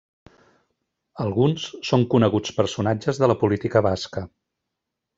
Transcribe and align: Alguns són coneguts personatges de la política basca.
Alguns 1.25 1.67
són 1.91 2.07
coneguts 2.15 2.57
personatges 2.63 3.23
de 3.25 3.33
la 3.33 3.39
política 3.45 3.87
basca. 3.93 4.29